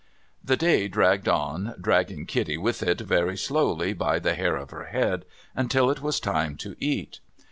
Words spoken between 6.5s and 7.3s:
to eat.